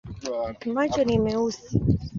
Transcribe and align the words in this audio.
Macho 0.73 1.01
ni 1.05 1.17
meusi. 1.23 1.73